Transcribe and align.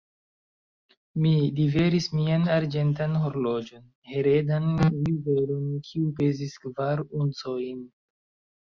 Mi 1.25 1.33
liveris 1.59 2.07
mian 2.21 2.47
arĝentan 2.55 3.15
horloĝon, 3.27 3.85
heredan 4.15 4.69
juvelon, 4.83 5.71
kiu 5.91 6.19
pezis 6.23 6.61
kvar 6.67 7.07
uncojn. 7.23 7.89